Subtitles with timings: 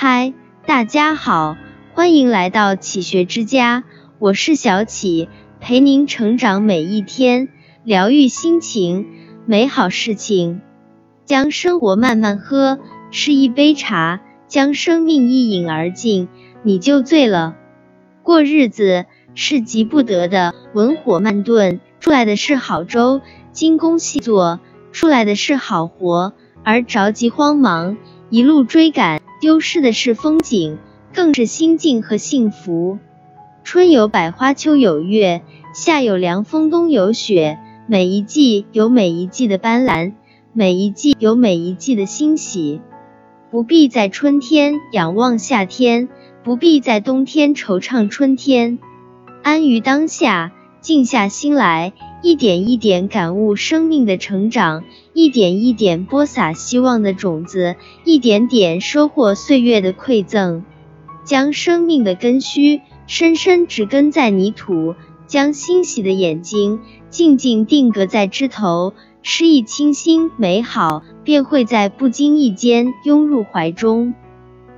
[0.00, 0.32] 嗨，
[0.64, 1.56] 大家好，
[1.92, 3.82] 欢迎来到启学之家，
[4.20, 5.28] 我是小启，
[5.58, 7.48] 陪您成长每一天，
[7.82, 9.08] 疗愈心情，
[9.44, 10.60] 美好事情。
[11.24, 12.78] 将生活慢慢喝，
[13.10, 16.28] 是一杯茶，将生命一饮而尽，
[16.62, 17.56] 你就醉了。
[18.22, 19.04] 过日子
[19.34, 23.20] 是急不得的，文火慢炖出来的是好粥，
[23.50, 24.60] 精工细作
[24.92, 27.96] 出来的是好活，而着急慌忙
[28.30, 29.20] 一路追赶。
[29.40, 30.78] 丢失的是风景，
[31.14, 32.98] 更是心境和幸福。
[33.62, 35.42] 春有百花，秋有月，
[35.74, 37.58] 夏有凉风，冬有雪。
[37.86, 40.12] 每一季有每一季的斑斓，
[40.52, 42.80] 每一季有每一季的欣喜。
[43.50, 46.08] 不必在春天仰望夏天，
[46.44, 48.78] 不必在冬天惆怅春天。
[49.42, 51.92] 安于当下，静下心来。
[52.20, 54.82] 一点一点感悟生命的成长，
[55.12, 60.64] 一点一点播撒希望的种子，一点点收获岁月的馈赠。
[61.24, 64.96] 将生命的根须深深植根在泥土，
[65.28, 74.14] 将欣喜的眼睛静静定格在枝头，诗意清新美好，便会在不经意间拥入怀中。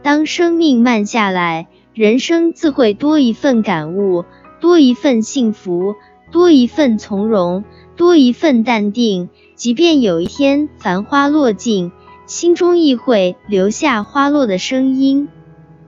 [0.03, 4.25] 当生命慢下来，人生自会多一份感悟，
[4.61, 5.97] 多一份幸福。
[6.31, 7.65] 多一份从容，
[7.97, 9.31] 多一份淡定。
[9.57, 11.91] 即便有一天繁花落尽，
[12.25, 15.29] 心中亦会留下花落的声音。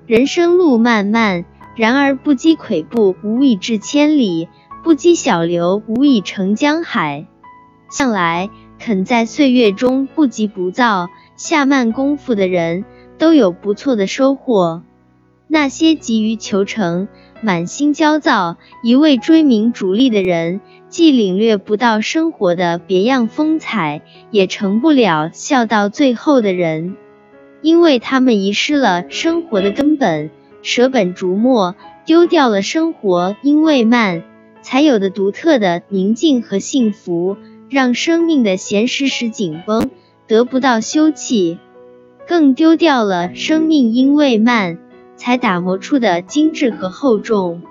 [0.04, 1.44] 人生路漫漫，
[1.76, 4.48] 然而不积跬步，无以至千里；
[4.82, 7.28] 不积小流，无以成江海。
[7.88, 12.84] 向来肯在岁月中不急不躁、下慢功夫的人，
[13.16, 14.82] 都有不错的收获。
[15.46, 17.06] 那些急于求成、
[17.42, 26.96] 满心焦躁、一味追名逐利的人，既领略不到生活的别样风采，也成不了笑到最后的人，
[27.60, 30.30] 因为他们遗失了生活的根本，
[30.62, 31.74] 舍本逐末，
[32.06, 34.22] 丢掉了生活因为慢
[34.62, 37.36] 才有的独特的宁静和幸福，
[37.68, 39.90] 让生命的闲时时紧绷
[40.28, 41.58] 得不到休憩，
[42.28, 44.78] 更丢掉了生命因为慢。
[45.22, 47.62] 才打磨出的精致和厚重。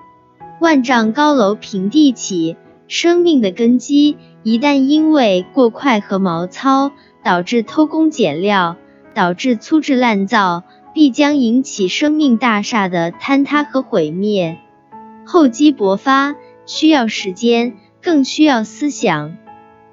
[0.58, 2.56] 万丈高楼平地起，
[2.88, 6.92] 生命的根基一旦因为过快和毛糙，
[7.22, 8.78] 导致偷工减料，
[9.12, 10.62] 导致粗制滥造，
[10.94, 14.56] 必将引起生命大厦的坍塌和毁灭。
[15.26, 16.34] 厚积薄发
[16.64, 19.36] 需要时间，更需要思想。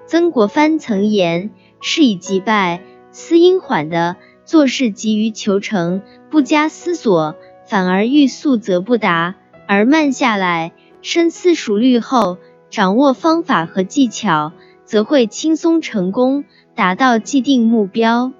[0.06, 1.50] 曾国藩曾言
[1.84, 2.80] ：“事以急败，
[3.12, 4.16] 思因缓的
[4.46, 7.36] 做事急于求成，不加思索。”
[7.70, 9.36] 反而欲速则不达，
[9.68, 10.72] 而慢下来，
[11.04, 12.40] 深思熟虑后，
[12.72, 14.54] 掌握方法和技巧，
[14.86, 18.34] 则会轻松成功，达到既定目标。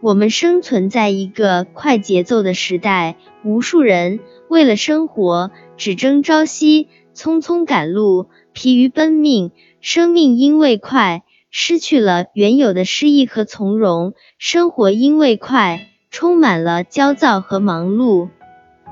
[0.00, 9.50] 我们生存在一个快节奏的时代，无数人为了生活只争朝夕，匆匆赶路，疲于奔命，
[9.82, 18.30] 生命因为快失去了原有的诗意和从容，生活因为快充满了焦躁和忙碌。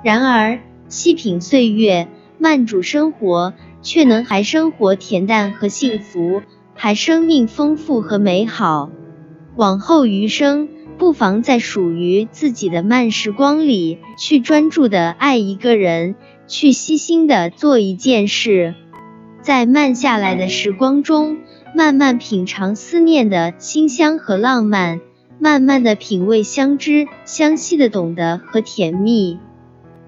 [0.03, 3.53] 然而，细品岁月，慢煮生活，
[3.83, 6.43] 却能还生活恬淡和幸福，
[6.75, 8.91] 还生命丰富和美好。
[9.57, 16.15] 往后余生，不妨在属于自己的慢时光里，去专注的爱一个人，
[16.47, 18.75] 去细心的做一件事，
[19.43, 21.37] 在慢下来的时光中，
[21.77, 25.01] 慢慢品尝思念的馨香和浪漫，
[25.39, 29.39] 慢慢的品味相知相惜的懂得和甜蜜。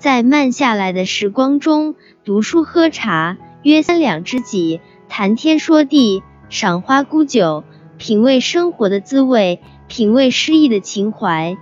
[0.02, 7.62] 在慢下来的时光中，读书喝茶，约三两知己，谈天说地，赏花沽酒，
[7.98, 11.56] 品味生活的滋味，品味诗意的情怀。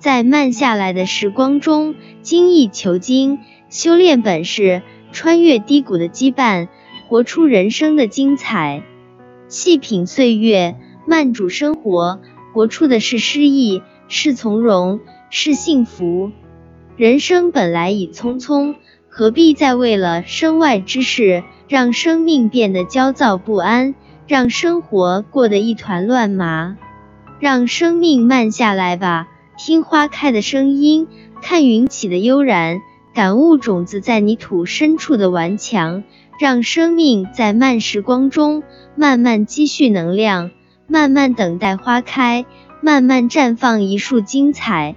[0.00, 3.38] 在慢下来的时光中，精益求精，
[3.70, 6.66] 修炼本事，穿越低谷的羁绊，
[7.06, 8.82] 活出人生的精彩。
[9.46, 10.74] 细品岁月，
[11.06, 12.18] 慢煮生活，
[12.52, 14.98] 活出的是诗意，是从容，
[15.30, 16.32] 是幸福。
[16.98, 18.74] 人生本来已匆匆，
[19.08, 23.94] 何必再为了身外之事，让生命变得焦躁不安，
[24.26, 26.76] 让生活过得一团乱麻？
[27.38, 31.06] 让生命慢下来吧，听花开的声音，
[31.40, 32.80] 看云起的悠然，
[33.14, 36.02] 感悟种子在泥土深处的顽强。
[36.40, 38.64] 让生命在慢时光中
[38.96, 40.50] 慢慢积蓄能量，
[40.88, 42.44] 慢慢等待花开，
[42.80, 44.96] 慢慢绽放一束精彩。